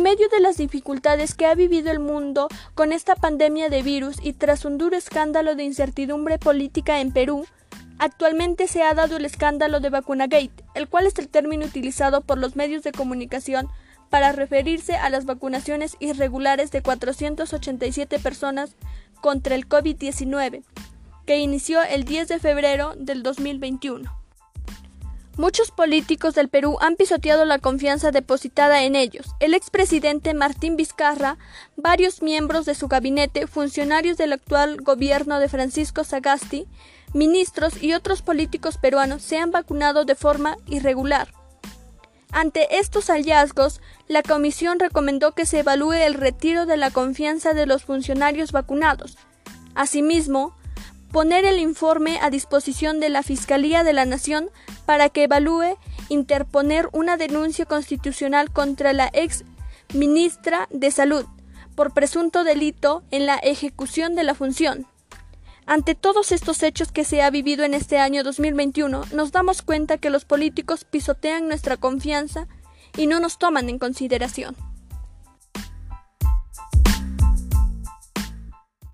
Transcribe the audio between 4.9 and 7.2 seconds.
escándalo de incertidumbre política en